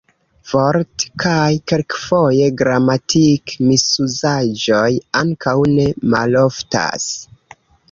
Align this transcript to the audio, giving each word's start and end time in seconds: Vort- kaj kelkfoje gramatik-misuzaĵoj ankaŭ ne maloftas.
Vort- 0.51 1.03
kaj 1.23 1.51
kelkfoje 1.71 2.47
gramatik-misuzaĵoj 2.61 4.91
ankaŭ 5.23 5.57
ne 5.77 5.89
maloftas. 6.17 7.09